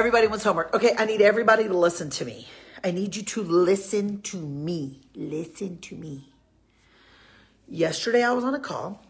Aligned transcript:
Everybody 0.00 0.28
wants 0.28 0.44
homework. 0.44 0.72
Okay, 0.72 0.94
I 0.96 1.04
need 1.04 1.20
everybody 1.20 1.64
to 1.64 1.76
listen 1.76 2.08
to 2.08 2.24
me. 2.24 2.48
I 2.82 2.90
need 2.90 3.16
you 3.16 3.22
to 3.22 3.42
listen 3.42 4.22
to 4.22 4.38
me. 4.38 5.02
Listen 5.14 5.78
to 5.80 5.94
me. 5.94 6.32
Yesterday, 7.68 8.22
I 8.22 8.32
was 8.32 8.42
on 8.42 8.54
a 8.54 8.60
call, 8.60 9.04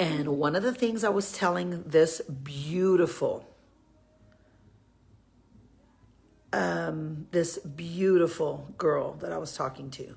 and 0.00 0.38
one 0.38 0.56
of 0.56 0.62
the 0.62 0.72
things 0.72 1.04
I 1.04 1.10
was 1.10 1.30
telling 1.30 1.82
this 1.82 2.22
beautiful, 2.22 3.46
um, 6.54 7.26
this 7.30 7.58
beautiful 7.58 8.72
girl 8.78 9.12
that 9.16 9.30
I 9.30 9.36
was 9.36 9.54
talking 9.54 9.90
to 9.90 10.16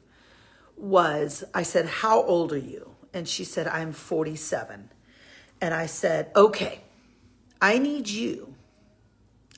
was 0.77 1.44
I 1.53 1.63
said, 1.63 1.85
How 1.85 2.23
old 2.23 2.53
are 2.53 2.57
you? 2.57 2.95
And 3.13 3.27
she 3.27 3.44
said, 3.44 3.67
I'm 3.67 3.91
47. 3.91 4.89
And 5.59 5.73
I 5.73 5.85
said, 5.85 6.31
Okay, 6.34 6.80
I 7.62 7.77
need 7.77 8.07
you, 8.07 8.55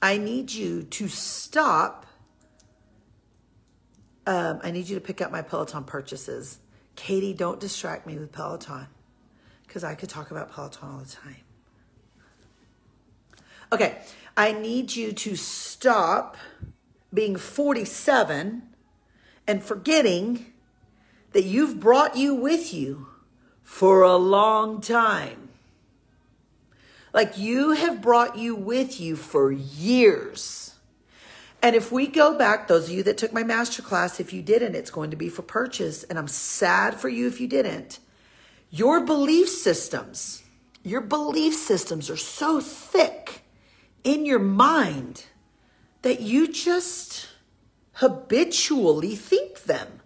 I 0.02 0.18
need 0.18 0.52
you 0.52 0.84
to 0.84 1.08
stop. 1.08 2.06
Um, 4.26 4.60
I 4.64 4.72
need 4.72 4.90
you 4.90 4.96
to 4.96 5.02
pick 5.02 5.22
up 5.22 5.32
my 5.32 5.42
Peloton 5.42 5.84
purchases. 5.84 6.60
Katie, 6.96 7.34
don't 7.34 7.60
distract 7.60 8.08
me 8.08 8.18
with 8.18 8.32
Peloton 8.32 8.88
because 9.66 9.84
I 9.84 9.96
could 9.96 10.10
talk 10.10 10.32
about 10.32 10.52
Peloton 10.52 10.90
all 10.90 11.00
the 11.00 11.10
time. 11.10 11.38
Okay, 13.74 14.00
I 14.36 14.52
need 14.52 14.96
you 14.96 15.14
to 15.14 15.36
stop 15.36 16.36
being 17.14 17.38
47 17.38 18.64
and 19.48 19.64
forgetting 19.64 20.54
that 21.32 21.46
you've 21.46 21.80
brought 21.80 22.18
you 22.18 22.36
with 22.36 22.74
you 22.74 23.08
for 23.64 24.02
a 24.02 24.18
long 24.18 24.82
time. 24.82 25.41
Like 27.14 27.38
you 27.38 27.72
have 27.72 28.02
brought 28.02 28.38
you 28.38 28.56
with 28.56 29.00
you 29.00 29.16
for 29.16 29.52
years. 29.52 30.76
And 31.62 31.76
if 31.76 31.92
we 31.92 32.08
go 32.08 32.38
back, 32.38 32.68
those 32.68 32.86
of 32.86 32.96
you 32.96 33.04
that 33.04 33.18
took 33.18 33.34
my 33.34 33.44
master 33.44 33.82
class, 33.82 34.20
if 34.20 34.34
you 34.34 34.42
didn't, 34.42 34.76
it's 34.76 34.90
going 34.90 35.12
to 35.12 35.18
be 35.18 35.30
for 35.30 35.44
purchase. 35.44 36.04
And 36.04 36.18
I'm 36.18 36.28
sad 36.28 36.96
for 36.96 37.10
you 37.10 37.28
if 37.28 37.40
you 37.40 37.48
didn't. 37.48 38.00
Your 38.72 39.06
belief 39.06 39.50
systems, 39.50 40.44
your 40.84 41.02
belief 41.02 41.54
systems 41.54 42.10
are 42.10 42.18
so 42.18 42.60
thick 42.62 43.44
in 44.04 44.26
your 44.26 44.40
mind 44.40 45.26
that 46.02 46.22
you 46.22 46.48
just 46.48 47.28
habitually 47.94 49.16
think 49.16 49.64
them. 49.64 50.00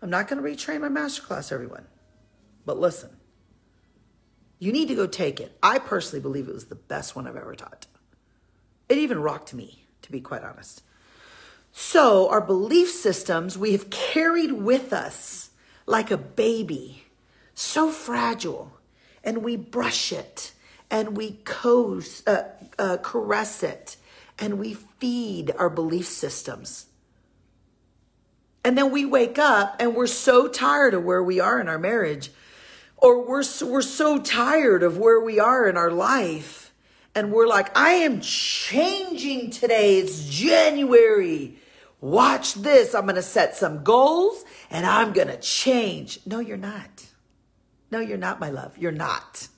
I'm 0.00 0.10
not 0.10 0.28
going 0.28 0.42
to 0.42 0.48
retrain 0.48 0.80
my 0.80 0.88
masterclass, 0.88 1.50
everyone. 1.50 1.86
But 2.64 2.78
listen, 2.78 3.10
you 4.62 4.70
need 4.70 4.86
to 4.86 4.94
go 4.94 5.08
take 5.08 5.40
it. 5.40 5.58
I 5.60 5.80
personally 5.80 6.22
believe 6.22 6.46
it 6.46 6.54
was 6.54 6.66
the 6.66 6.76
best 6.76 7.16
one 7.16 7.26
I've 7.26 7.34
ever 7.34 7.56
taught. 7.56 7.88
It 8.88 8.96
even 8.96 9.18
rocked 9.20 9.52
me, 9.52 9.86
to 10.02 10.12
be 10.12 10.20
quite 10.20 10.44
honest. 10.44 10.84
So, 11.72 12.30
our 12.30 12.40
belief 12.40 12.88
systems 12.88 13.58
we 13.58 13.72
have 13.72 13.90
carried 13.90 14.52
with 14.52 14.92
us 14.92 15.50
like 15.84 16.12
a 16.12 16.16
baby, 16.16 17.02
so 17.54 17.90
fragile, 17.90 18.78
and 19.24 19.42
we 19.42 19.56
brush 19.56 20.12
it 20.12 20.52
and 20.92 21.16
we 21.16 21.40
coast, 21.44 22.28
uh, 22.28 22.44
uh, 22.78 22.98
caress 22.98 23.64
it 23.64 23.96
and 24.38 24.60
we 24.60 24.74
feed 24.74 25.50
our 25.58 25.70
belief 25.70 26.06
systems. 26.06 26.86
And 28.64 28.78
then 28.78 28.92
we 28.92 29.06
wake 29.06 29.40
up 29.40 29.74
and 29.80 29.96
we're 29.96 30.06
so 30.06 30.46
tired 30.46 30.94
of 30.94 31.02
where 31.02 31.20
we 31.20 31.40
are 31.40 31.60
in 31.60 31.66
our 31.66 31.80
marriage, 31.80 32.30
or 33.02 33.26
we're, 33.26 33.42
we're 33.64 33.82
so 33.82 34.18
tired 34.18 34.84
of 34.84 34.96
where 34.96 35.20
we 35.20 35.40
are 35.40 35.68
in 35.68 35.76
our 35.76 35.90
life. 35.90 36.72
And 37.14 37.32
we're 37.32 37.48
like, 37.48 37.76
I 37.76 37.94
am 37.94 38.20
changing 38.20 39.50
today. 39.50 39.98
It's 39.98 40.24
January. 40.30 41.58
Watch 42.00 42.54
this. 42.54 42.94
I'm 42.94 43.02
going 43.02 43.16
to 43.16 43.22
set 43.22 43.56
some 43.56 43.82
goals 43.82 44.44
and 44.70 44.86
I'm 44.86 45.12
going 45.12 45.28
to 45.28 45.36
change. 45.36 46.20
No, 46.24 46.38
you're 46.38 46.56
not. 46.56 47.06
No, 47.90 47.98
you're 47.98 48.16
not, 48.16 48.40
my 48.40 48.50
love. 48.50 48.78
You're 48.78 48.92
not. 48.92 49.48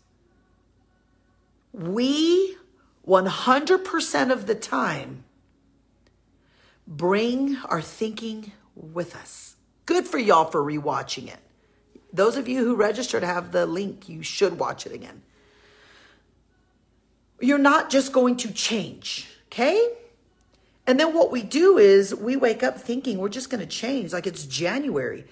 We 1.72 2.56
100% 3.06 4.32
of 4.32 4.46
the 4.46 4.54
time 4.54 5.24
bring 6.86 7.56
our 7.66 7.82
thinking 7.82 8.52
with 8.74 9.14
us. 9.14 9.56
Good 9.86 10.06
for 10.06 10.18
y'all 10.18 10.46
for 10.46 10.62
rewatching 10.62 11.28
it. 11.28 11.38
Those 12.14 12.36
of 12.36 12.46
you 12.46 12.64
who 12.64 12.76
registered 12.76 13.24
have 13.24 13.50
the 13.50 13.66
link, 13.66 14.08
you 14.08 14.22
should 14.22 14.56
watch 14.56 14.86
it 14.86 14.92
again. 14.92 15.22
You're 17.40 17.58
not 17.58 17.90
just 17.90 18.12
going 18.12 18.36
to 18.36 18.52
change, 18.52 19.28
okay? 19.46 19.96
And 20.86 21.00
then 21.00 21.12
what 21.12 21.32
we 21.32 21.42
do 21.42 21.76
is 21.76 22.14
we 22.14 22.36
wake 22.36 22.62
up 22.62 22.78
thinking 22.78 23.18
we're 23.18 23.28
just 23.30 23.50
going 23.50 23.60
to 23.60 23.66
change, 23.66 24.12
like 24.12 24.28
it's 24.28 24.46
January. 24.46 25.24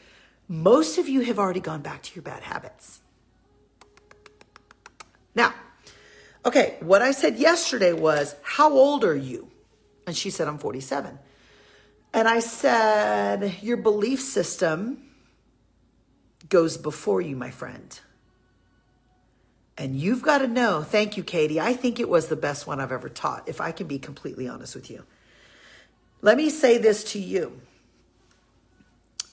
Most 0.49 0.99
of 0.99 1.09
you 1.09 1.21
have 1.21 1.39
already 1.39 1.61
gone 1.61 1.83
back 1.83 2.03
to 2.03 2.15
your 2.17 2.23
bad 2.23 2.43
habits. 2.43 3.01
Now, 5.37 5.55
okay, 6.45 6.79
what 6.81 7.01
I 7.01 7.13
said 7.13 7.37
yesterday 7.37 7.93
was, 7.93 8.35
How 8.43 8.73
old 8.73 9.05
are 9.05 9.17
you? 9.17 9.49
And 10.05 10.17
she 10.17 10.31
said, 10.31 10.49
I'm 10.49 10.59
47. 10.59 11.17
And 12.13 12.27
I 12.27 12.41
said, 12.41 13.59
Your 13.63 13.77
belief 13.77 14.21
system 14.21 14.99
goes 16.53 16.77
before 16.77 17.23
you, 17.23 17.35
my 17.35 17.51
friend. 17.51 17.99
And 19.79 19.97
you've 19.97 20.23
got 20.23 20.39
to 20.39 20.47
know, 20.47 20.83
thank 20.83 21.17
you, 21.17 21.25
Katie. 21.25 21.59
I 21.59 21.73
think 21.73 21.99
it 21.99 22.11
was 22.11 22.29
the 22.29 22.37
best 22.37 22.67
one 22.67 22.79
I've 22.79 22.93
ever 22.93 23.09
taught, 23.09 23.49
if 23.49 23.59
I 23.59 23.73
can 23.73 23.87
be 23.87 23.99
completely 23.99 24.47
honest 24.47 24.75
with 24.75 24.91
you. 24.91 25.05
Let 26.21 26.37
me 26.37 26.51
say 26.51 26.77
this 26.77 27.05
to 27.13 27.19
you. 27.19 27.59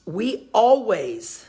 We 0.05 0.47
always 0.53 1.45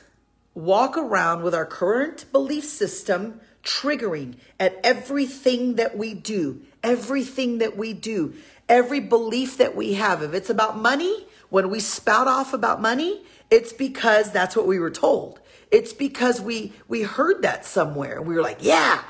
walk 0.54 0.98
around 0.98 1.44
with 1.44 1.54
our 1.54 1.64
current 1.64 2.26
belief 2.32 2.64
system 2.64 3.40
triggering 3.62 4.34
at 4.58 4.78
everything 4.82 5.76
that 5.76 5.96
we 5.96 6.14
do, 6.14 6.62
everything 6.82 7.58
that 7.58 7.76
we 7.76 7.92
do, 7.92 8.34
every 8.68 9.00
belief 9.00 9.56
that 9.58 9.76
we 9.76 9.94
have. 9.94 10.20
If 10.22 10.34
it's 10.34 10.50
about 10.50 10.76
money, 10.76 11.26
when 11.48 11.70
we 11.70 11.78
spout 11.78 12.26
off 12.26 12.52
about 12.52 12.82
money, 12.82 13.22
it's 13.50 13.72
because 13.72 14.32
that's 14.32 14.56
what 14.56 14.66
we 14.66 14.80
were 14.80 14.90
told. 14.90 15.39
It's 15.70 15.92
because 15.92 16.40
we 16.40 16.72
we 16.88 17.02
heard 17.02 17.42
that 17.42 17.64
somewhere. 17.64 18.20
We 18.20 18.34
were 18.34 18.42
like, 18.42 18.58
yeah. 18.60 19.02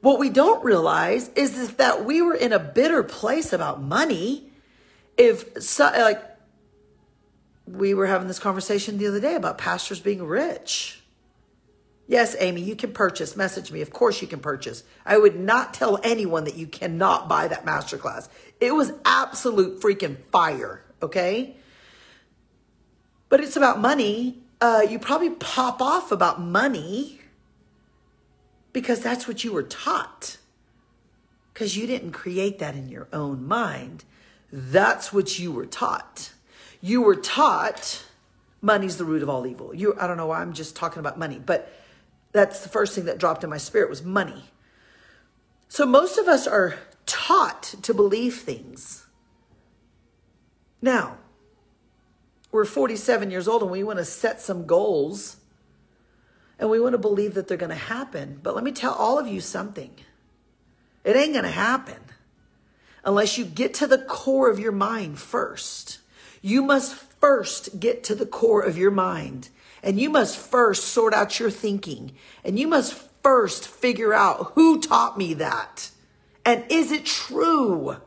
What 0.00 0.18
we 0.18 0.30
don't 0.30 0.64
realize 0.64 1.28
is, 1.30 1.58
is 1.58 1.74
that 1.74 2.04
we 2.04 2.22
were 2.22 2.34
in 2.34 2.52
a 2.52 2.58
bitter 2.58 3.02
place 3.02 3.52
about 3.52 3.82
money. 3.82 4.50
If 5.16 5.60
so, 5.62 5.84
like 5.84 6.22
we 7.66 7.94
were 7.94 8.06
having 8.06 8.28
this 8.28 8.38
conversation 8.38 8.98
the 8.98 9.08
other 9.08 9.20
day 9.20 9.34
about 9.34 9.58
pastors 9.58 10.00
being 10.00 10.22
rich. 10.24 11.02
Yes, 12.06 12.34
Amy, 12.38 12.62
you 12.62 12.74
can 12.74 12.92
purchase. 12.92 13.36
Message 13.36 13.70
me. 13.70 13.82
Of 13.82 13.90
course, 13.90 14.22
you 14.22 14.28
can 14.28 14.40
purchase. 14.40 14.82
I 15.04 15.18
would 15.18 15.38
not 15.38 15.74
tell 15.74 16.00
anyone 16.02 16.44
that 16.44 16.56
you 16.56 16.66
cannot 16.66 17.28
buy 17.28 17.48
that 17.48 17.66
masterclass. 17.66 18.28
It 18.60 18.74
was 18.74 18.92
absolute 19.04 19.82
freaking 19.82 20.16
fire. 20.32 20.82
Okay. 21.02 21.54
But 23.28 23.40
it's 23.40 23.56
about 23.56 23.80
money 23.80 24.38
uh, 24.60 24.82
you 24.88 24.98
probably 24.98 25.30
pop 25.30 25.80
off 25.80 26.10
about 26.10 26.40
money 26.40 27.20
because 28.72 29.00
that's 29.00 29.28
what 29.28 29.44
you 29.44 29.52
were 29.52 29.62
taught. 29.62 30.38
Because 31.52 31.76
you 31.76 31.86
didn't 31.86 32.12
create 32.12 32.58
that 32.58 32.74
in 32.74 32.88
your 32.88 33.08
own 33.12 33.46
mind. 33.46 34.04
That's 34.52 35.12
what 35.12 35.38
you 35.38 35.52
were 35.52 35.66
taught. 35.66 36.32
You 36.80 37.02
were 37.02 37.16
taught 37.16 38.04
money's 38.60 38.96
the 38.96 39.04
root 39.04 39.22
of 39.22 39.28
all 39.28 39.46
evil. 39.46 39.74
You, 39.74 39.96
I 40.00 40.06
don't 40.06 40.16
know 40.16 40.26
why 40.26 40.40
I'm 40.40 40.52
just 40.52 40.76
talking 40.76 41.00
about 41.00 41.18
money, 41.18 41.40
but 41.44 41.72
that's 42.32 42.60
the 42.60 42.68
first 42.68 42.94
thing 42.94 43.04
that 43.06 43.18
dropped 43.18 43.44
in 43.44 43.50
my 43.50 43.58
spirit 43.58 43.88
was 43.88 44.02
money. 44.02 44.44
So 45.68 45.86
most 45.86 46.18
of 46.18 46.28
us 46.28 46.46
are 46.46 46.76
taught 47.06 47.62
to 47.82 47.94
believe 47.94 48.36
things. 48.36 49.06
Now, 50.80 51.18
we're 52.50 52.64
47 52.64 53.30
years 53.30 53.46
old 53.46 53.62
and 53.62 53.70
we 53.70 53.82
want 53.82 53.98
to 53.98 54.04
set 54.04 54.40
some 54.40 54.66
goals 54.66 55.36
and 56.58 56.70
we 56.70 56.80
want 56.80 56.94
to 56.94 56.98
believe 56.98 57.34
that 57.34 57.46
they're 57.46 57.56
going 57.56 57.70
to 57.70 57.76
happen. 57.76 58.40
But 58.42 58.54
let 58.54 58.64
me 58.64 58.72
tell 58.72 58.92
all 58.92 59.18
of 59.18 59.26
you 59.26 59.40
something 59.40 59.90
it 61.04 61.16
ain't 61.16 61.32
going 61.32 61.44
to 61.44 61.50
happen 61.50 62.00
unless 63.04 63.38
you 63.38 63.44
get 63.44 63.74
to 63.74 63.86
the 63.86 63.98
core 63.98 64.50
of 64.50 64.58
your 64.58 64.72
mind 64.72 65.18
first. 65.18 66.00
You 66.42 66.62
must 66.62 66.94
first 66.94 67.80
get 67.80 68.04
to 68.04 68.14
the 68.14 68.26
core 68.26 68.62
of 68.62 68.76
your 68.76 68.90
mind 68.90 69.48
and 69.82 69.98
you 69.98 70.10
must 70.10 70.36
first 70.36 70.84
sort 70.84 71.14
out 71.14 71.38
your 71.38 71.50
thinking 71.50 72.12
and 72.44 72.58
you 72.58 72.66
must 72.66 72.94
first 73.22 73.66
figure 73.68 74.12
out 74.12 74.52
who 74.54 74.80
taught 74.80 75.16
me 75.16 75.34
that 75.34 75.90
and 76.48 76.64
is 76.70 76.92
it 76.92 77.04
true? 77.04 77.98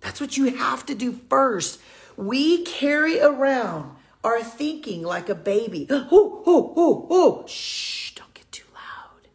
That's 0.00 0.18
what 0.18 0.38
you 0.38 0.56
have 0.56 0.86
to 0.86 0.94
do 0.94 1.12
first. 1.28 1.78
We 2.18 2.64
carry 2.64 3.20
around 3.20 3.94
our 4.24 4.42
thinking 4.42 5.04
like 5.04 5.28
a 5.28 5.36
baby. 5.36 5.86
Oh. 5.90 7.44
Shh, 7.46 8.10
don't 8.16 8.34
get 8.34 8.50
too 8.50 8.66
loud. 8.74 9.28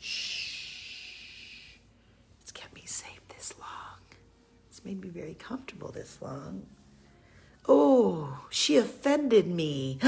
Shh. 0.00 1.76
It's 2.40 2.50
kept 2.50 2.74
me 2.74 2.82
safe 2.84 3.20
this 3.28 3.54
long. 3.60 4.00
just 4.68 4.84
made 4.84 5.00
me 5.00 5.08
very 5.08 5.34
comfortable 5.34 5.92
this 5.92 6.18
long. 6.20 6.66
Oh, 7.68 8.40
she 8.50 8.76
offended 8.76 9.46
me. 9.46 10.00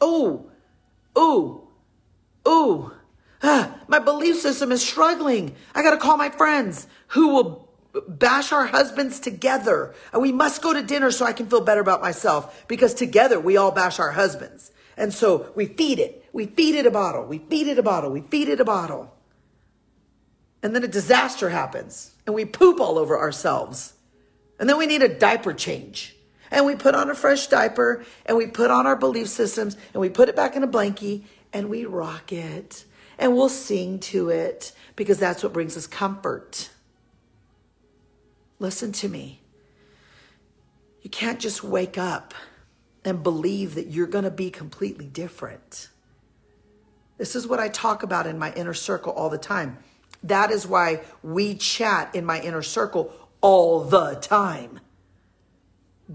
oh, 0.00 0.50
oh. 1.14 1.68
Ah, 3.42 3.80
my 3.88 3.98
belief 3.98 4.29
system 4.42 4.72
is 4.72 4.86
struggling. 4.86 5.54
I 5.74 5.82
got 5.82 5.92
to 5.92 5.96
call 5.96 6.16
my 6.16 6.30
friends 6.30 6.86
who 7.08 7.28
will 7.28 7.70
bash 8.08 8.52
our 8.52 8.66
husbands 8.66 9.20
together. 9.20 9.94
And 10.12 10.22
we 10.22 10.32
must 10.32 10.62
go 10.62 10.72
to 10.72 10.82
dinner 10.82 11.10
so 11.10 11.26
I 11.26 11.32
can 11.32 11.46
feel 11.46 11.60
better 11.60 11.80
about 11.80 12.00
myself 12.00 12.64
because 12.68 12.94
together 12.94 13.40
we 13.40 13.56
all 13.56 13.72
bash 13.72 13.98
our 13.98 14.12
husbands. 14.12 14.70
And 14.96 15.12
so 15.12 15.50
we 15.54 15.66
feed 15.66 15.98
it. 15.98 16.24
We 16.32 16.46
feed 16.46 16.74
it 16.74 16.86
a 16.86 16.90
bottle. 16.90 17.24
We 17.24 17.38
feed 17.38 17.66
it 17.66 17.78
a 17.78 17.82
bottle. 17.82 18.10
We 18.10 18.20
feed 18.20 18.48
it 18.48 18.60
a 18.60 18.64
bottle. 18.64 19.14
And 20.62 20.74
then 20.74 20.84
a 20.84 20.88
disaster 20.88 21.48
happens 21.48 22.14
and 22.26 22.34
we 22.34 22.44
poop 22.44 22.80
all 22.80 22.98
over 22.98 23.18
ourselves. 23.18 23.94
And 24.58 24.68
then 24.68 24.76
we 24.76 24.86
need 24.86 25.02
a 25.02 25.08
diaper 25.08 25.54
change. 25.54 26.14
And 26.50 26.66
we 26.66 26.76
put 26.76 26.94
on 26.94 27.08
a 27.08 27.14
fresh 27.14 27.46
diaper 27.46 28.04
and 28.26 28.36
we 28.36 28.46
put 28.46 28.70
on 28.70 28.86
our 28.86 28.96
belief 28.96 29.28
systems 29.28 29.76
and 29.94 30.00
we 30.00 30.10
put 30.10 30.28
it 30.28 30.36
back 30.36 30.56
in 30.56 30.62
a 30.62 30.68
blankie 30.68 31.22
and 31.52 31.70
we 31.70 31.86
rock 31.86 32.32
it 32.32 32.84
and 33.20 33.36
we'll 33.36 33.50
sing 33.50 34.00
to 34.00 34.30
it 34.30 34.72
because 34.96 35.18
that's 35.18 35.42
what 35.44 35.52
brings 35.52 35.76
us 35.76 35.86
comfort. 35.86 36.70
Listen 38.58 38.90
to 38.92 39.08
me. 39.08 39.40
You 41.02 41.10
can't 41.10 41.38
just 41.38 41.62
wake 41.62 41.96
up 41.96 42.34
and 43.04 43.22
believe 43.22 43.74
that 43.74 43.88
you're 43.88 44.06
going 44.06 44.24
to 44.24 44.30
be 44.30 44.50
completely 44.50 45.06
different. 45.06 45.88
This 47.18 47.36
is 47.36 47.46
what 47.46 47.60
I 47.60 47.68
talk 47.68 48.02
about 48.02 48.26
in 48.26 48.38
my 48.38 48.52
inner 48.54 48.74
circle 48.74 49.12
all 49.12 49.28
the 49.28 49.38
time. 49.38 49.78
That 50.22 50.50
is 50.50 50.66
why 50.66 51.02
we 51.22 51.54
chat 51.54 52.14
in 52.14 52.24
my 52.24 52.40
inner 52.40 52.62
circle 52.62 53.12
all 53.40 53.84
the 53.84 54.14
time. 54.14 54.80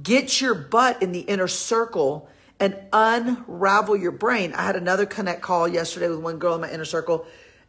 Get 0.02 0.42
your 0.42 0.56
butt 0.56 1.02
in 1.02 1.12
the 1.12 1.22
inner 1.22 1.48
circle 1.48 2.30
and 2.60 2.78
unravel 2.94 3.96
your 3.96 4.12
brain. 4.12 4.54
I 4.54 4.64
had 4.64 4.76
another 4.76 5.06
connect 5.06 5.42
call 5.42 5.68
yesterday 5.68 6.08
with 6.08 6.20
one 6.20 6.38
girl 6.40 6.56
in 6.56 6.62
my 6.62 6.72
inner 6.72 6.86
circle, 6.86 7.26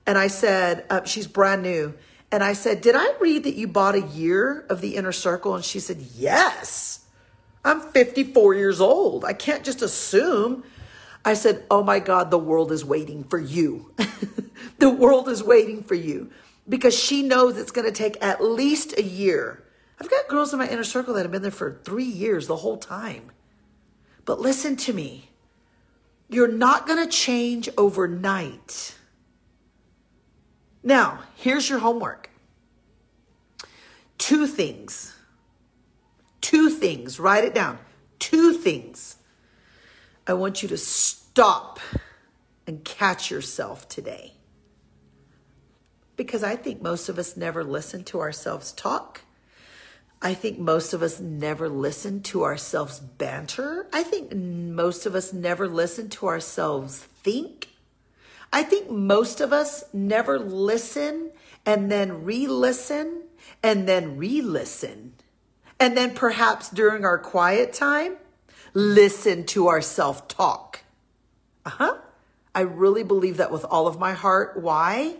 and 0.06 0.16
I 0.16 0.28
said, 0.28 0.84
uh, 0.90 1.04
she's 1.04 1.26
brand 1.26 1.62
new. 1.62 1.94
And 2.30 2.42
I 2.42 2.54
said, 2.54 2.80
Did 2.80 2.94
I 2.96 3.14
read 3.20 3.44
that 3.44 3.54
you 3.54 3.68
bought 3.68 3.94
a 3.94 4.02
year 4.02 4.66
of 4.68 4.80
the 4.80 4.96
inner 4.96 5.12
circle? 5.12 5.54
And 5.54 5.64
she 5.64 5.80
said, 5.80 5.98
Yes. 6.16 7.04
I'm 7.64 7.80
54 7.80 8.54
years 8.54 8.80
old. 8.80 9.24
I 9.24 9.32
can't 9.32 9.64
just 9.64 9.82
assume. 9.82 10.64
I 11.24 11.34
said, 11.34 11.64
Oh 11.70 11.82
my 11.82 11.98
God, 11.98 12.30
the 12.30 12.38
world 12.38 12.72
is 12.72 12.84
waiting 12.84 13.24
for 13.24 13.38
you. 13.38 13.92
the 14.78 14.90
world 14.90 15.28
is 15.28 15.42
waiting 15.42 15.82
for 15.82 15.94
you 15.94 16.30
because 16.68 16.98
she 16.98 17.22
knows 17.22 17.56
it's 17.56 17.70
going 17.70 17.86
to 17.86 17.92
take 17.92 18.22
at 18.22 18.42
least 18.42 18.96
a 18.98 19.02
year. 19.02 19.62
I've 20.00 20.10
got 20.10 20.28
girls 20.28 20.52
in 20.52 20.58
my 20.58 20.68
inner 20.68 20.84
circle 20.84 21.14
that 21.14 21.22
have 21.22 21.32
been 21.32 21.42
there 21.42 21.50
for 21.50 21.80
three 21.84 22.04
years 22.04 22.46
the 22.46 22.56
whole 22.56 22.76
time. 22.76 23.30
But 24.26 24.40
listen 24.40 24.76
to 24.76 24.92
me. 24.92 25.30
You're 26.28 26.52
not 26.52 26.86
going 26.86 27.02
to 27.02 27.10
change 27.10 27.70
overnight. 27.78 28.94
Now, 30.82 31.20
here's 31.36 31.70
your 31.70 31.78
homework 31.78 32.28
two 34.18 34.46
things 34.46 35.14
Two 36.46 36.70
things, 36.70 37.18
write 37.18 37.42
it 37.42 37.56
down. 37.56 37.76
Two 38.20 38.52
things. 38.52 39.16
I 40.28 40.34
want 40.34 40.62
you 40.62 40.68
to 40.68 40.76
stop 40.76 41.80
and 42.68 42.84
catch 42.84 43.32
yourself 43.32 43.88
today. 43.88 44.34
Because 46.14 46.44
I 46.44 46.54
think 46.54 46.80
most 46.80 47.08
of 47.08 47.18
us 47.18 47.36
never 47.36 47.64
listen 47.64 48.04
to 48.04 48.20
ourselves 48.20 48.70
talk. 48.70 49.22
I 50.26 50.34
think 50.34 50.58
most 50.58 50.92
of 50.92 51.04
us 51.04 51.20
never 51.20 51.68
listen 51.68 52.20
to 52.24 52.42
ourselves 52.42 52.98
banter. 52.98 53.86
I 53.92 54.02
think 54.02 54.34
most 54.34 55.06
of 55.06 55.14
us 55.14 55.32
never 55.32 55.68
listen 55.68 56.08
to 56.08 56.26
ourselves 56.26 56.98
think. 56.98 57.68
I 58.52 58.64
think 58.64 58.90
most 58.90 59.40
of 59.40 59.52
us 59.52 59.84
never 59.92 60.36
listen 60.36 61.30
and 61.64 61.92
then 61.92 62.24
re 62.24 62.48
listen 62.48 63.22
and 63.62 63.88
then 63.88 64.16
re 64.16 64.40
listen 64.40 65.12
and 65.78 65.96
then 65.96 66.12
perhaps 66.12 66.70
during 66.70 67.04
our 67.04 67.18
quiet 67.18 67.72
time, 67.72 68.16
listen 68.74 69.46
to 69.46 69.68
our 69.68 69.80
self 69.80 70.26
talk. 70.26 70.80
Uh 71.64 71.70
huh. 71.70 71.98
I 72.52 72.62
really 72.62 73.04
believe 73.04 73.36
that 73.36 73.52
with 73.52 73.64
all 73.64 73.86
of 73.86 74.00
my 74.00 74.14
heart. 74.14 74.60
Why? 74.60 75.18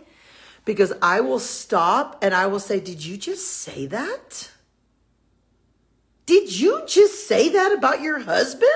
Because 0.65 0.91
I 1.01 1.21
will 1.21 1.39
stop 1.39 2.21
and 2.21 2.33
I 2.33 2.47
will 2.47 2.59
say, 2.59 2.81
Did 2.81 3.05
you 3.05 3.15
just 3.15 3.47
say 3.47 3.85
that? 3.85 4.51
Did 6.27 6.59
you 6.59 6.83
just 6.85 7.25
say 7.25 7.49
that 7.49 7.71
about 7.71 8.01
your 8.01 8.19
husband? 8.19 8.69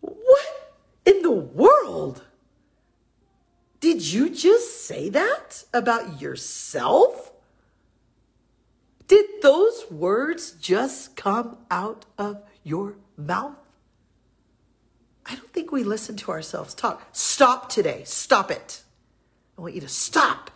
What 0.00 0.74
in 1.04 1.22
the 1.22 1.30
world? 1.30 2.24
Did 3.80 4.02
you 4.02 4.30
just 4.30 4.86
say 4.86 5.10
that 5.10 5.64
about 5.72 6.20
yourself? 6.20 7.32
Did 9.06 9.26
those 9.42 9.84
words 9.90 10.52
just 10.52 11.14
come 11.16 11.58
out 11.70 12.06
of 12.18 12.42
your 12.64 12.96
mouth? 13.16 13.54
I 15.26 15.34
don't 15.34 15.52
think 15.52 15.70
we 15.70 15.84
listen 15.84 16.16
to 16.16 16.30
ourselves 16.30 16.74
talk. 16.74 17.06
Stop 17.12 17.68
today. 17.68 18.04
Stop 18.04 18.50
it. 18.50 18.82
I 19.58 19.60
want 19.60 19.74
you 19.74 19.82
to 19.82 19.88
stop 19.88 20.50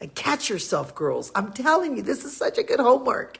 and 0.00 0.14
catch 0.14 0.50
yourself, 0.50 0.94
girls. 0.94 1.32
I'm 1.34 1.52
telling 1.52 1.96
you, 1.96 2.02
this 2.02 2.24
is 2.26 2.36
such 2.36 2.58
a 2.58 2.62
good 2.62 2.78
homework. 2.78 3.38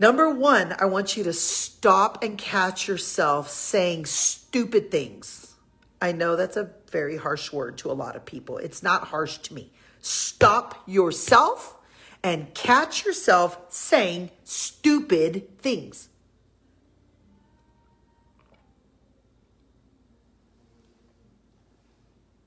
Number 0.00 0.30
one, 0.30 0.74
I 0.78 0.86
want 0.86 1.18
you 1.18 1.24
to 1.24 1.32
stop 1.34 2.24
and 2.24 2.38
catch 2.38 2.88
yourself 2.88 3.50
saying 3.50 4.06
stupid 4.06 4.90
things. 4.90 5.54
I 6.00 6.12
know 6.12 6.36
that's 6.36 6.56
a 6.56 6.70
very 6.90 7.18
harsh 7.18 7.52
word 7.52 7.76
to 7.78 7.90
a 7.90 7.92
lot 7.92 8.16
of 8.16 8.24
people. 8.24 8.56
It's 8.56 8.82
not 8.82 9.08
harsh 9.08 9.36
to 9.38 9.54
me. 9.54 9.70
Stop 10.00 10.82
yourself 10.86 11.76
and 12.22 12.54
catch 12.54 13.04
yourself 13.04 13.60
saying 13.68 14.30
stupid 14.42 15.58
things. 15.58 16.08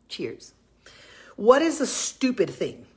Cheers. 0.09 0.55
What 1.35 1.61
is 1.61 1.79
a 1.79 1.87
stupid 1.87 2.49
thing? 2.49 2.87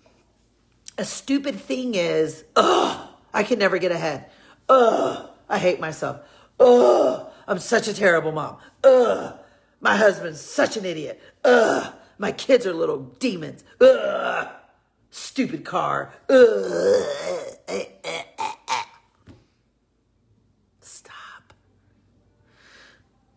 A 0.96 1.04
stupid 1.04 1.56
thing 1.56 1.94
is, 1.94 2.44
ugh, 2.56 3.06
I 3.34 3.42
can 3.42 3.58
never 3.58 3.76
get 3.76 3.92
ahead. 3.92 4.30
Ugh, 4.68 5.28
I 5.48 5.58
hate 5.58 5.80
myself. 5.80 6.20
Ugh, 6.58 7.26
I'm 7.46 7.58
such 7.58 7.88
a 7.88 7.94
terrible 7.94 8.32
mom. 8.32 8.56
Ugh, 8.82 9.38
my 9.80 9.96
husband's 9.96 10.40
such 10.40 10.76
an 10.76 10.84
idiot. 10.84 11.20
Ugh, 11.44 11.92
my 12.18 12.32
kids 12.32 12.66
are 12.66 12.72
little 12.72 12.98
demons. 13.18 13.64
Ugh. 13.80 14.48
Stupid 15.10 15.64
car. 15.64 16.12
Ugh. 16.28 17.06
Stop. 20.80 21.54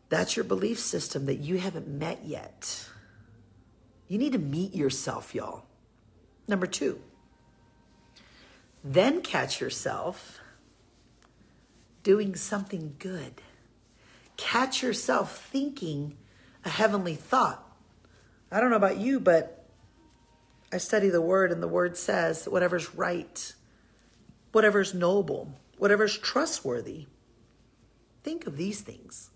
That's 0.09 0.35
your 0.35 0.43
belief 0.43 0.79
system 0.79 1.25
that 1.27 1.39
you 1.39 1.57
haven't 1.57 1.87
met 1.87 2.25
yet. 2.25 2.85
You 4.07 4.17
need 4.17 4.33
to 4.33 4.39
meet 4.39 4.73
yourself, 4.73 5.33
y'all. 5.35 5.65
Number 6.47 6.65
two, 6.65 6.99
then 8.83 9.21
catch 9.21 9.61
yourself 9.61 10.38
doing 12.09 12.33
something 12.35 12.95
good. 12.97 13.39
Catch 14.35 14.81
yourself 14.81 15.45
thinking 15.51 16.17
a 16.65 16.69
heavenly 16.69 17.13
thought. 17.13 17.63
I 18.51 18.59
don't 18.59 18.71
know 18.71 18.77
about 18.77 18.97
you, 18.97 19.19
but 19.19 19.69
I 20.73 20.79
study 20.79 21.09
the 21.09 21.21
word, 21.21 21.51
and 21.51 21.61
the 21.61 21.67
word 21.67 21.95
says 21.97 22.47
whatever's 22.47 22.95
right, 22.95 23.53
whatever's 24.53 24.95
noble, 24.95 25.53
whatever's 25.77 26.17
trustworthy. 26.17 27.05
Think 28.23 28.47
of 28.47 28.57
these 28.57 28.81
things. 28.81 29.29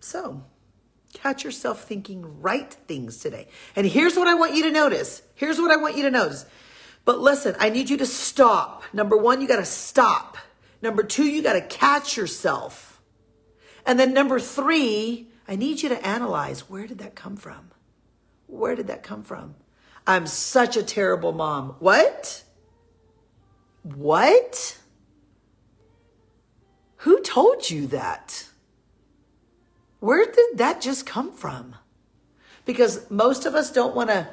So, 0.00 0.44
catch 1.14 1.42
yourself 1.42 1.84
thinking 1.84 2.42
right 2.42 2.70
things 2.86 3.16
today. 3.16 3.48
And 3.76 3.86
here's 3.86 4.14
what 4.14 4.28
I 4.28 4.34
want 4.34 4.54
you 4.54 4.64
to 4.64 4.70
notice. 4.70 5.22
Here's 5.36 5.58
what 5.58 5.70
I 5.70 5.76
want 5.76 5.96
you 5.96 6.02
to 6.02 6.10
notice. 6.10 6.44
But 7.04 7.20
listen, 7.20 7.54
I 7.58 7.68
need 7.68 7.90
you 7.90 7.96
to 7.98 8.06
stop. 8.06 8.82
Number 8.92 9.16
one, 9.16 9.40
you 9.40 9.48
got 9.48 9.56
to 9.56 9.64
stop. 9.64 10.38
Number 10.80 11.02
two, 11.02 11.24
you 11.24 11.42
got 11.42 11.54
to 11.54 11.60
catch 11.60 12.16
yourself. 12.16 13.02
And 13.86 13.98
then 13.98 14.14
number 14.14 14.40
three, 14.40 15.28
I 15.46 15.56
need 15.56 15.82
you 15.82 15.90
to 15.90 16.06
analyze 16.06 16.70
where 16.70 16.86
did 16.86 16.98
that 16.98 17.14
come 17.14 17.36
from? 17.36 17.70
Where 18.46 18.74
did 18.74 18.86
that 18.86 19.02
come 19.02 19.22
from? 19.22 19.54
I'm 20.06 20.26
such 20.26 20.76
a 20.76 20.82
terrible 20.82 21.32
mom. 21.32 21.76
What? 21.78 22.44
What? 23.82 24.78
Who 26.98 27.20
told 27.20 27.68
you 27.68 27.86
that? 27.88 28.48
Where 30.00 30.24
did 30.30 30.58
that 30.58 30.80
just 30.80 31.06
come 31.06 31.32
from? 31.32 31.76
Because 32.64 33.10
most 33.10 33.44
of 33.46 33.54
us 33.54 33.70
don't 33.70 33.94
want 33.94 34.10
to 34.10 34.28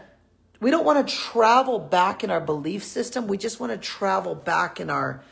we 0.61 0.69
don't 0.69 0.85
want 0.85 1.05
to 1.05 1.13
travel 1.13 1.79
back 1.79 2.23
in 2.23 2.29
our 2.29 2.39
belief 2.39 2.83
system. 2.83 3.27
We 3.27 3.37
just 3.37 3.59
want 3.59 3.71
to 3.71 3.77
travel 3.79 4.35
back 4.35 4.79
in 4.79 4.91
our 4.91 5.23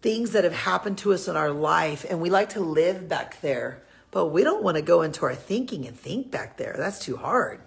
things 0.00 0.30
that 0.30 0.44
have 0.44 0.54
happened 0.54 0.96
to 0.98 1.12
us 1.12 1.26
in 1.26 1.36
our 1.36 1.50
life 1.50 2.06
and 2.08 2.20
we 2.20 2.30
like 2.30 2.50
to 2.50 2.60
live 2.60 3.08
back 3.08 3.40
there. 3.40 3.82
But 4.12 4.26
we 4.26 4.44
don't 4.44 4.62
want 4.62 4.76
to 4.76 4.82
go 4.82 5.02
into 5.02 5.24
our 5.24 5.34
thinking 5.34 5.86
and 5.86 5.98
think 5.98 6.30
back 6.30 6.56
there. 6.56 6.74
That's 6.78 7.00
too 7.00 7.16
hard. 7.16 7.60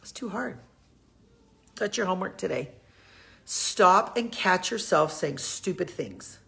It's 0.00 0.12
too 0.12 0.28
hard. 0.28 0.58
That's 1.74 1.96
your 1.96 2.06
homework 2.06 2.38
today. 2.38 2.70
Stop 3.44 4.16
and 4.16 4.30
catch 4.30 4.70
yourself 4.70 5.12
saying 5.12 5.38
stupid 5.38 5.90
things. 5.90 6.38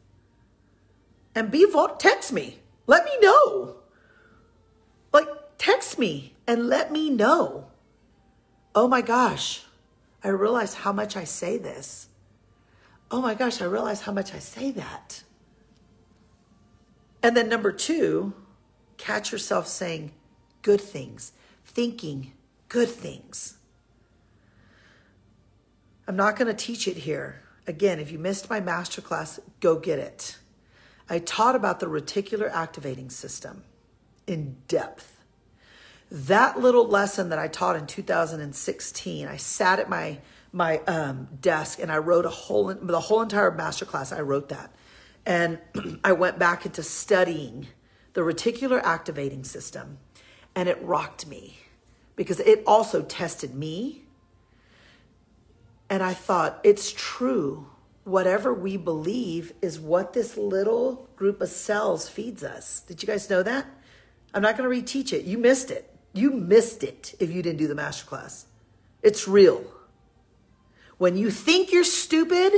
And 1.35 1.51
be 1.51 1.67
text 1.99 2.33
me. 2.33 2.61
Let 2.87 3.05
me 3.05 3.13
know. 3.21 3.77
Like 5.13 5.29
text 5.59 5.99
me 5.99 6.35
and 6.47 6.69
let 6.69 6.93
me 6.93 7.11
know. 7.11 7.70
Oh 8.75 8.89
my 8.89 9.03
gosh. 9.03 9.65
I 10.23 10.29
realize 10.29 10.75
how 10.75 10.93
much 10.93 11.17
I 11.17 11.25
say 11.25 11.59
this. 11.59 12.09
Oh 13.11 13.21
my 13.21 13.35
gosh, 13.35 13.61
I 13.61 13.65
realize 13.65 14.03
how 14.03 14.13
much 14.13 14.35
I 14.35 14.39
say 14.39 14.71
that. 14.73 15.23
And 17.23 17.37
then 17.37 17.49
number 17.49 17.73
2, 17.73 18.33
catch 18.97 19.33
yourself 19.33 19.67
saying 19.67 20.13
good 20.63 20.81
things, 20.81 21.33
thinking 21.65 22.33
good 22.69 22.89
things. 22.89 23.57
I'm 26.07 26.17
not 26.17 26.37
going 26.37 26.49
to 26.49 26.55
teach 26.55 26.87
it 26.89 26.99
here. 26.99 27.43
Again, 27.67 27.99
if 28.01 28.11
you 28.11 28.19
missed 28.19 28.51
my 28.51 28.61
masterclass, 28.61 29.39
go 29.61 29.79
get 29.79 29.99
it. 29.99 30.39
I 31.09 31.19
taught 31.19 31.57
about 31.57 31.81
the 31.81 31.87
reticular 31.87 32.51
activating 32.51 33.11
system 33.11 33.65
in 34.27 34.57
depth. 34.69 35.20
That 36.11 36.59
little 36.59 36.89
lesson 36.89 37.29
that 37.29 37.39
I 37.39 37.47
taught 37.47 37.77
in 37.77 37.87
2016, 37.87 39.29
I 39.29 39.37
sat 39.37 39.79
at 39.79 39.89
my 39.89 40.19
my 40.53 40.79
um, 40.79 41.29
desk 41.41 41.79
and 41.79 41.93
I 41.93 41.99
wrote 41.99 42.25
a 42.25 42.31
whole 42.31 42.75
the 42.75 42.99
whole 42.99 43.23
entire 43.23 43.53
masterclass. 43.53 44.17
I 44.17 44.21
wrote 44.21 44.49
that, 44.49 44.75
and 45.25 45.61
I 46.05 46.13
went 46.13 46.39
back 46.39 46.67
into 46.67 46.83
studying 46.83 47.69
the 48.15 48.23
reticular 48.23 48.83
activating 48.83 49.45
system, 49.45 49.99
and 50.57 50.69
it 50.69 50.83
rocked 50.83 51.29
me 51.29 51.59
because 52.17 52.41
it 52.41 52.65
also 52.67 53.03
tested 53.03 53.55
me. 53.55 54.03
And 55.89 56.03
I 56.03 56.15
thought, 56.15 56.61
it's 56.63 56.93
true. 56.93 57.67
Whatever 58.05 58.55
we 58.55 58.77
believe 58.77 59.53
is 59.61 59.79
what 59.79 60.13
this 60.13 60.37
little 60.37 61.09
group 61.17 61.41
of 61.41 61.49
cells 61.49 62.09
feeds 62.09 62.43
us. 62.45 62.81
Did 62.81 63.03
you 63.03 63.07
guys 63.07 63.29
know 63.29 63.43
that? 63.43 63.67
I'm 64.33 64.43
not 64.43 64.57
going 64.57 64.69
to 64.69 64.83
reteach 64.83 65.13
it. 65.13 65.25
You 65.25 65.39
missed 65.39 65.71
it. 65.71 65.91
You 66.13 66.31
missed 66.31 66.83
it 66.83 67.15
if 67.19 67.31
you 67.31 67.43
didn't 67.43 67.59
do 67.59 67.69
the 67.69 67.75
masterclass. 67.75 68.45
It's 69.03 69.29
real. 69.29 69.65
When 70.99 71.17
you 71.17 71.31
think 71.31 71.73
you're 71.73 71.85
stupid, 71.85 72.53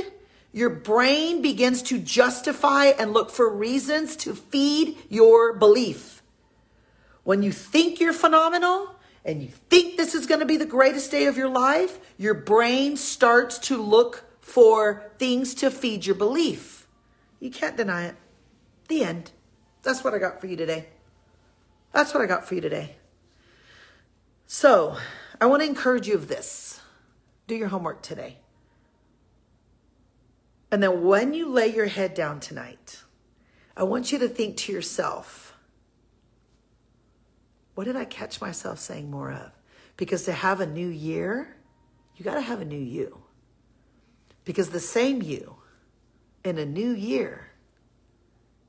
your 0.53 0.71
brain 0.71 1.43
begins 1.43 1.83
to 1.83 1.99
justify 1.99 2.87
and 2.87 3.13
look 3.13 3.31
for 3.31 3.49
reasons 3.49 4.17
to 4.17 4.35
feed 4.35 4.97
your 5.09 5.53
belief. 5.53 6.23
When 7.25 7.43
you 7.43 7.53
think 7.53 8.01
you're 8.01 8.13
phenomenal, 8.13 8.97
and 9.25 9.43
you 9.43 9.49
think 9.71 9.97
this 9.97 10.15
is 10.15 10.27
going 10.27 10.41
to 10.41 10.47
be 10.47 10.57
the 10.57 10.67
greatest 10.67 11.11
day 11.11 11.27
of 11.27 11.37
your 11.37 11.49
life, 11.49 11.99
your 12.19 12.35
brain 12.35 12.97
starts 12.97 13.59
to 13.59 13.81
look 13.81 14.25
for 14.41 15.11
things 15.19 15.55
to 15.55 15.71
feed 15.71 16.05
your 16.05 16.17
belief. 16.17 16.89
You 17.39 17.51
can't 17.51 17.77
deny 17.77 18.07
it. 18.07 18.17
The 18.89 19.05
end. 19.05 19.31
That's 19.83 20.03
what 20.03 20.15
I 20.15 20.19
got 20.19 20.41
for 20.41 20.49
you 20.49 20.57
today. 20.57 20.89
That's 21.93 22.13
what 22.13 22.23
I 22.23 22.27
got 22.27 22.47
for 22.47 22.55
you 22.55 22.61
today. 22.61 22.97
So, 24.55 24.99
I 25.41 25.47
want 25.47 25.63
to 25.63 25.67
encourage 25.67 26.07
you 26.07 26.15
of 26.15 26.29
this. 26.29 26.79
Do 27.47 27.55
your 27.55 27.69
homework 27.69 28.03
today. 28.03 28.37
And 30.71 30.83
then 30.83 31.05
when 31.05 31.33
you 31.33 31.49
lay 31.49 31.69
your 31.69 31.87
head 31.87 32.13
down 32.13 32.39
tonight, 32.39 33.03
I 33.75 33.85
want 33.85 34.13
you 34.13 34.19
to 34.19 34.29
think 34.29 34.59
to 34.59 34.73
yourself, 34.73 35.57
what 37.77 37.85
did 37.85 37.97
I 37.97 38.05
catch 38.05 38.43
myself 38.43 38.79
saying 38.79 39.11
more 39.11 39.33
of? 39.33 39.53
Because 39.97 40.25
to 40.25 40.33
have 40.33 40.61
a 40.61 40.67
new 40.67 40.89
year, 40.89 41.57
you 42.17 42.23
got 42.23 42.35
to 42.35 42.43
have 42.43 42.61
a 42.61 42.67
new 42.67 42.77
you. 42.77 43.23
Because 44.45 44.69
the 44.69 44.81
same 44.81 45.23
you 45.23 45.57
in 46.45 46.59
a 46.59 46.67
new 46.67 46.91
year 46.91 47.53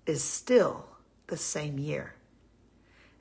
is 0.05 0.23
still 0.23 0.85
the 1.27 1.35
same 1.35 1.77
year. 1.77 2.15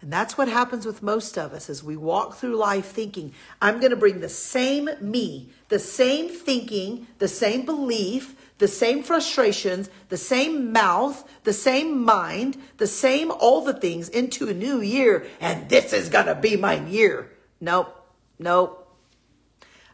And 0.03 0.13
that's 0.13 0.37
what 0.37 0.49
happens 0.49 0.85
with 0.85 1.03
most 1.03 1.39
of 1.39 1.53
us 1.53 1.71
as 1.71 1.83
we 1.83 1.97
walk 1.97 2.35
through 2.35 2.57
life 2.57 2.87
thinking, 2.87 3.33
I'm 3.61 3.79
going 3.79 3.91
to 3.91 3.97
bring 3.97 4.21
the 4.21 4.29
same 4.29 4.91
me, 5.01 5.51
the 5.69 5.79
same 5.79 6.29
thinking, 6.29 7.07
the 7.19 7.29
same 7.29 7.65
belief, 7.65 8.35
the 8.59 8.67
same 8.67 9.05
frustrations, 9.05 9.89
the 10.09 10.17
same 10.17 10.73
mouth, 10.73 11.29
the 11.45 11.53
same 11.53 12.05
mind, 12.05 12.57
the 12.79 12.87
same 12.89 13.31
all 13.31 13.61
the 13.61 13.75
things 13.75 14.09
into 14.09 14.49
a 14.49 14.55
new 14.55 14.81
year. 14.81 15.25
And 15.41 15.69
this 15.69 15.93
is 15.93 16.09
going 16.09 16.27
to 16.27 16.35
be 16.35 16.57
my 16.57 16.85
year. 16.87 17.31
Nope. 17.61 17.97
Nope. 18.41 18.79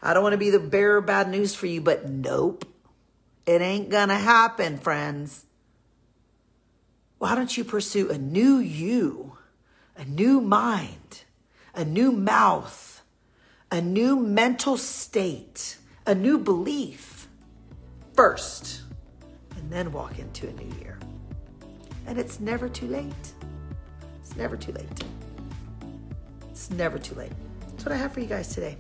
I 0.02 0.14
don't 0.14 0.22
want 0.22 0.32
to 0.32 0.38
be 0.38 0.50
the 0.50 0.58
bearer 0.58 0.98
of 0.98 1.06
bad 1.06 1.28
news 1.28 1.54
for 1.54 1.66
you, 1.66 1.82
but 1.82 2.08
nope. 2.08 2.64
It 3.44 3.60
ain't 3.60 3.90
going 3.90 4.08
to 4.08 4.14
happen, 4.14 4.78
friends. 4.78 5.44
Why 7.18 7.34
don't 7.34 7.56
you 7.56 7.64
pursue 7.64 8.10
a 8.10 8.16
new 8.16 8.56
you, 8.58 9.37
a 9.98 10.06
new 10.06 10.40
mind, 10.40 11.24
a 11.74 11.84
new 11.84 12.10
mouth, 12.10 13.02
a 13.70 13.82
new 13.82 14.16
mental 14.16 14.78
state, 14.78 15.76
a 16.06 16.14
new 16.14 16.38
belief? 16.38 17.18
first 18.18 18.82
and 19.56 19.70
then 19.70 19.92
walk 19.92 20.18
into 20.18 20.48
a 20.48 20.52
new 20.54 20.74
year. 20.80 20.98
And 22.08 22.18
it's 22.18 22.40
never 22.40 22.68
too 22.68 22.88
late. 22.88 23.32
It's 24.18 24.34
never 24.34 24.56
too 24.56 24.72
late. 24.72 25.04
It's 26.50 26.68
never 26.70 26.98
too 26.98 27.14
late. 27.14 27.30
That's 27.60 27.84
what 27.84 27.92
I 27.92 27.96
have 27.96 28.12
for 28.12 28.18
you 28.18 28.26
guys 28.26 28.52
today. 28.52 28.76